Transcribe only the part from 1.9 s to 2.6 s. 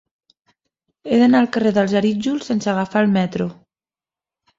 Arítjols